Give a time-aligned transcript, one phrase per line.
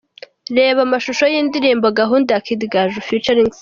[0.57, 3.59] Reba amashusho y'indirimbo 'Gahunda' ya Kid Gaju ft Cindy.